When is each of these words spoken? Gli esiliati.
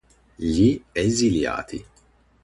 Gli 0.37 0.81
esiliati. 0.93 1.85